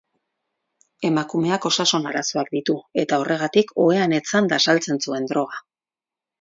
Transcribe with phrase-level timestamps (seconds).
[1.09, 5.65] Emakumeak osasun arazoak ditu eta horregatik, ohean etzanda saltzen zuen droga.